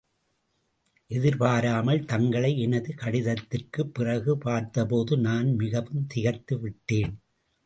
எதிர்பாராமல், 1.07 2.05
தங்களை 2.05 2.59
எனது 2.59 2.93
கடிதத்திற்குப் 2.97 3.93
பிறகு 3.93 4.37
பார்த்தபோது, 4.37 5.17
நான் 5.17 5.55
மிகவும் 5.55 6.07
திகைத்து 6.07 6.59
விட்டேன். 6.59 7.21